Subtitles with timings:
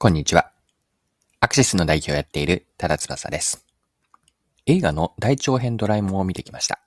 [0.00, 0.52] こんにちは。
[1.40, 3.66] アクシスの代表をやっている多田翼です。
[4.64, 6.78] 映画の大長編ドラえもんを見てきました。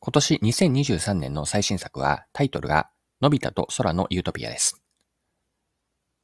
[0.00, 4.82] 今年2023年の最新作はタイトルがのび太と空のユートピアです。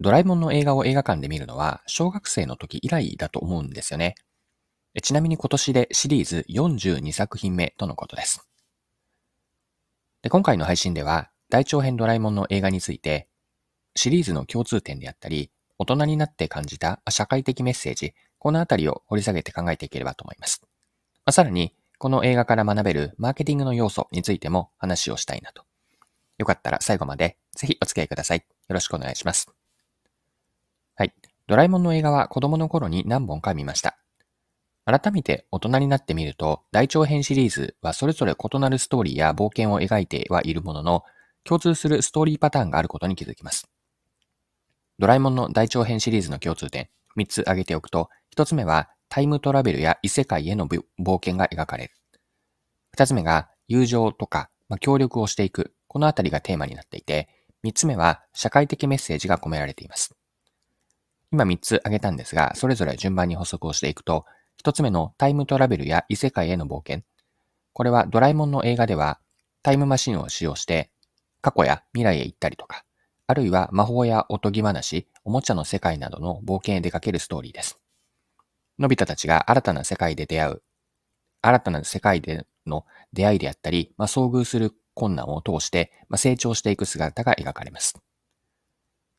[0.00, 4.16] ドラえもんの映画を映画館で見るのは小学生の時以来だと思うんですよね。
[5.04, 8.44] ちなみに今年でシリーズ42作品目とのことです。
[10.22, 13.28] で今回の配信では大長編ドラえもんの映画について
[13.94, 20.62] シリーズの共通点であったり大人になって感じた社会的メッセージ、このあたりを掘り下げて考えていければと思います。
[20.62, 25.64] まあ、さらに、この映画から学べるマーケティングの要素についても話をしたいなと。
[26.38, 28.38] よかったら最後までぜひお付き合いください。
[28.38, 28.44] よ
[28.74, 29.48] ろしくお願いします。
[30.94, 31.14] はい。
[31.46, 33.96] ドラえもんの映画は子供の頃に何本か見ました。
[34.84, 41.04] 改めて大人になってみると、大長編シリーズはそれぞれ異なるストーリーや冒険を描いてはいるものの、
[41.44, 43.68] 共通するストーリーパターンがあることに気づきます。
[44.98, 50.80] ドラえもんの大長編シリーズの共通点、3つ挙げておくと、1つ目はタイムトラベルや異世界への冒
[51.14, 51.90] 険が描かれる。
[52.96, 55.74] 2つ目が友情とか、まあ、協力をしていく。
[55.88, 57.28] このあたりがテーマになっていて、
[57.64, 60.14] 3つ目は社会的メッセージが込められています。
[61.32, 64.24] 今3つ挙げたんですが、それぞれ順番に補足をしていくと、
[64.62, 67.02] 1つ目のタイムトラベルや異世界への冒険。
[67.72, 69.20] これはドラえもんの映画では
[69.62, 70.90] タイムマシンを使用して
[71.42, 72.85] 過去や未来へ行ったりとか、
[73.28, 77.80] あるいは魔法やおとぎ話、おもちゃの世界などの冒険へ出かけるストーリーです。
[78.78, 80.62] のび太たちが新たな世界で出会う、
[81.42, 87.98] 新たな世界での出会いであったり、まあ、遭遇する困難を通して、まあ、成長していく姿が描かれます。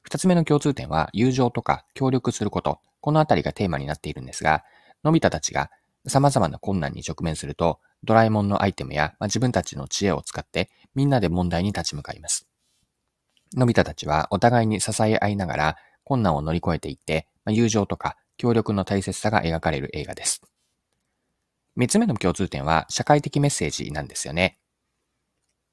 [0.04, 4.64] 二つ目の共通点は、友情とか協力すること、このあたりがテーマになっているんですが、
[5.04, 5.70] のび太たちが
[6.06, 12.48] 様々な困難に直面すると、ドラえもんのアイテムや、まあ、自分たちの知恵を使ってみんなで問題に立ち向かいます。
[13.56, 20.42] のび太たちはお互いに支え合いながら困難を乗り越えていって、友情とか協力の大切さが描かれる映画です。
[21.76, 24.58] 三つ目の共通点は社会的メッセージなんですよね。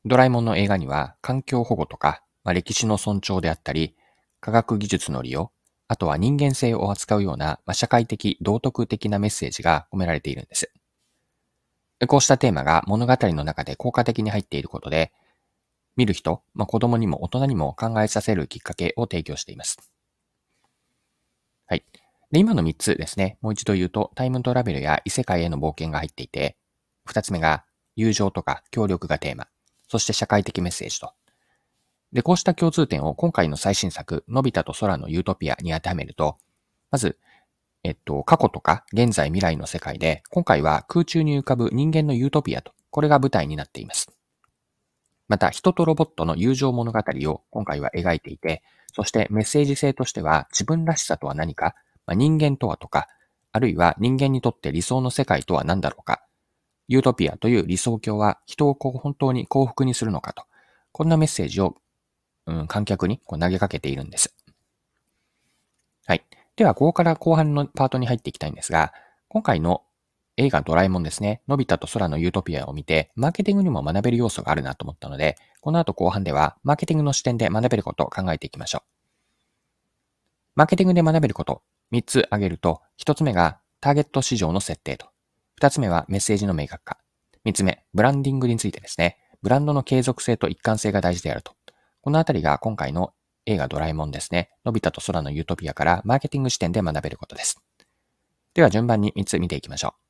[0.05, 3.97] ドラえもんの映画には環境保護とか、まあ、歴史の尊重であったり、
[4.41, 5.51] 科学技術の利用、
[5.89, 10.71] あとは人間性を扱うような、まあ、社会的、道徳的なメッセージが込められているんです。
[12.07, 15.13] こうしたテーマが物語の中で効果的に入っていることで、
[15.97, 19.79] 見る人、まあ、子供にも大人にも考えさせるきっかけを提供しています。
[21.67, 21.85] はい。
[22.31, 23.39] で、今の3つですね。
[23.41, 26.57] もう一度言うと、タイムトラベルや異世界への冒険が入っていて、
[27.09, 27.65] 2つ目が
[27.97, 29.47] 友情とか協力がテーマ、
[29.89, 31.13] そして社会的メッセージと。
[32.13, 36.39] で、こうした共通点を今回の最新作、のび太と空のユートピアに当てはめると、
[36.91, 37.19] まず、
[37.83, 44.14] えっと、過去とか現在未来の世界で、今回は空中に浮かぶ人間のユートピアと、これが舞台になっています。
[45.29, 48.63] また、人とロボットの友情物語を今回は描いていて、
[48.93, 51.75] そしてメッセージ性としては自分らしさとは何か、
[52.07, 53.09] まあ、人間とはとか、
[53.53, 56.23] あるいは人間にとって理想の世界とは何だろうか、
[56.89, 60.45] ユートピアという理想郷は人を本当に幸福にするのかと、
[60.93, 61.77] こんなメッセージを、
[62.47, 64.35] うん、観客にこう投げかけているんです。
[66.07, 66.25] はい。
[66.57, 68.93] では、ここから後半のパートに入っていきたいんですが、
[69.29, 69.83] 今回の
[70.37, 71.43] 映画ドラえもんですね。
[71.47, 78.83] のび太と空のユートピアを見て、マーケティングにも学べる要素があるなと思ったので、この後後半では、マーケティングの視点で学べることを考えていきましょう。
[80.57, 81.63] マーケティングで学べること、
[81.93, 85.07] 3つ挙げると、1つ目がターゲット市場の設定と、
[85.61, 86.99] 2つ目はメッセージの明確化、
[87.45, 89.19] 3つ目、ブランディングについてですね。
[89.43, 91.53] ブランドの継続性と一貫性が大事であると。
[92.01, 93.13] このあたりが今回の
[93.47, 94.51] 映画ドラえもんですね。
[94.65, 97.61] のび太と空のユートピアからマーケティング視点で学べることです。
[98.55, 100.04] では順番に3つ見ていきましょう。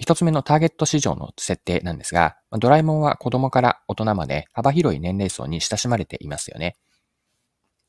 [0.00, 6.78] 一つ目のターゲット市場の設定なんですが、ドラえもんは子供から大人まで幅広い年齢層に親しまれていますよね。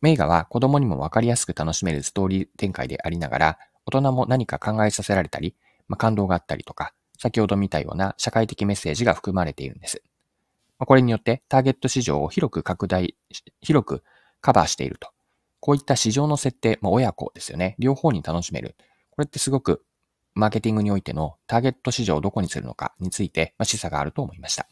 [0.06, 5.56] 映画は子供にもわかりやすく楽しめるストーリー展開でありながら、大人も何か考えさせられたり、
[5.88, 10.04] まあ、感動があったりとか、先ほど見たような社会的メッセージが含まれているんです。
[10.80, 13.16] まこれによってターゲット市場を広く拡大、
[13.62, 14.04] 広く
[14.42, 15.12] カバーしていると。
[15.62, 17.76] こういった市場の設定、ま、親子ですよね。
[17.80, 18.76] 両方に楽しめる。
[19.12, 19.86] これってすごく
[20.34, 24.68] マーケティングにおいてのターゲット市場をどこにするのかについて、まあ、示唆があると思いました。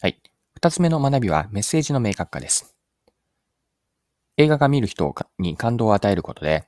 [0.00, 0.20] はい。
[0.54, 2.74] 二つ目の学びはメッセージの明確化です。
[4.36, 6.66] 映画が見る人に感動を与えることで、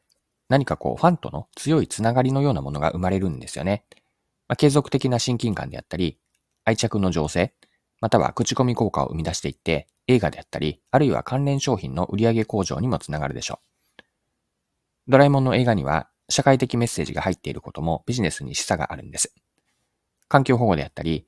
[0.48, 3.84] 何かこう、ファンとの強いつながりのようなものが生まれるんですよね。
[4.48, 6.18] まあ、継続的な親近感であったり、
[6.64, 7.52] 愛着の醸成、
[8.00, 14.02] または口コミ効果を生み出していって、映画であったり、あるいは関連商品の売上向上にもつながるでしょう。
[15.08, 19.34] ドラえもんの映画には社会的メッセージが入っていることもビジネスに示唆があるんです。
[20.28, 21.26] 環境保護であったり、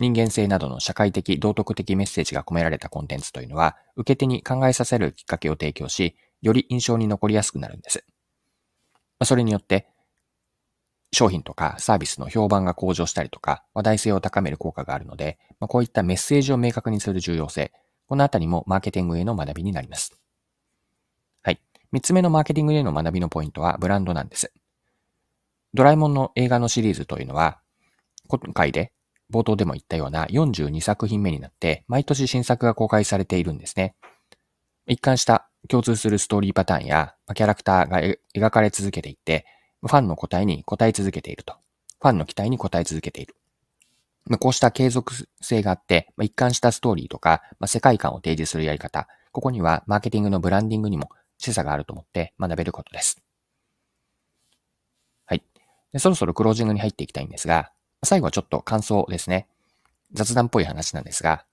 [0.00, 8.04] 人間性などの社会的、道徳的メッセージが込められたコンテンツというのは、受け手に考えさせるきっかけを提供し、より印象に残りやすくなるんです。
[9.24, 9.88] それによって、
[11.12, 17.72] 商品とかサービスの評判が向上したりとか、話題性を高める効果があるので、こういったメッセージを明確にする重要性、
[18.06, 20.20] このあたりもマーケティングへの学びになります。
[21.90, 22.00] はい。
[22.00, 24.52] 三つ目のマーケティングへの学びのポイントはブランドなんです。
[25.74, 27.60] ドラえもんの映画のシリーズというのは、
[28.26, 28.92] 今回で
[29.32, 33.94] 冒頭でも言ったような42作品目になって、毎年新作が公開されているんですね。
[34.86, 38.00] 一貫した共通するストーリーパターンやキャラクターが
[38.34, 39.44] 描かれ続けていって、
[39.82, 41.54] ファンの答えに答え続けていると。
[42.00, 43.34] ファンの期待に応え続けている。
[44.40, 53.22] こうした継続性があって、一貫したストーリーとか、世界観を提示するやり方、ここにはマーケティングのブランディングにも示唆があると思って学べることです。
[55.26, 55.42] はい。
[55.92, 57.72] でそろそろクロージングに入っていきたいんですが、
[58.04, 59.48] 最後はちょっと感想ですね。
[60.12, 61.44] 雑談っぽい話なんですが、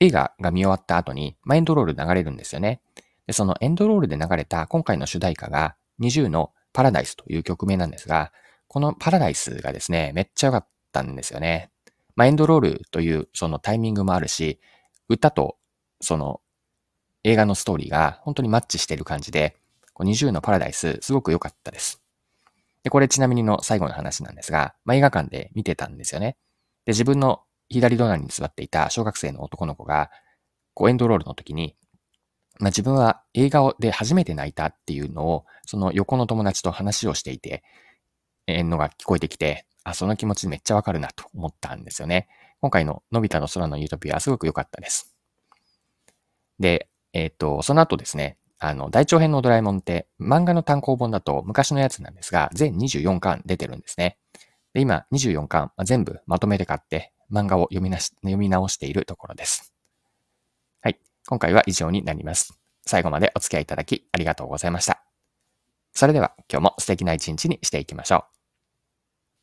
[0.00, 2.80] 映画が見終わった後に、まあ、エンドロール流れるんですよね。
[3.26, 8.32] で、そのエンドロールで流れた今回の主題歌が20のパラダイスという曲名なんですが、
[8.68, 11.70] このパラダイスがですね、めっちゃ良かったんですよね。
[12.16, 14.60] まあ、エンドロールというそのタイミングもあるし、
[15.08, 15.56] 歌と
[16.00, 16.40] その
[17.24, 19.56] 映画のストーリーが本当にマッチしている感じで、
[19.98, 22.00] 20のパラダイスすごく良かったです。
[22.82, 26.36] で、これちなみにの最後の話なんですが、まあ、映画館で見てたんですよね。
[26.84, 27.40] で、自分の
[27.70, 30.10] 左隣に座っていた小学生の男の子が、
[30.74, 31.76] こうエンドロールの時に、
[32.60, 37.62] まあ、自分は映画で初めて泣いたっていうのを、その横の友達と話をしていて、
[38.46, 42.28] えー、のが聞こえてきて、あ、その気持ちめっちゃわかるなと思ったんですよね。
[42.60, 45.14] 今回ののび太の空のユートピアはすごく良かったです。
[46.58, 54.18] で、えっ、ー、と、その後ですね、あの、大長編のドラえもんって漫画の単行本だと昔のやつなんですが、全24巻出てるんですね。
[54.74, 59.72] で、今24巻、ま、全部まとめて買って漫画を読みなし読み直しているところです。
[60.82, 61.00] はい。
[61.28, 62.58] 今回は以上になります。
[62.84, 65.02] 最後までお付き合いいただきありがとうございました。
[65.92, 68.33] それでは今日も素敵な一日にしていきましょう。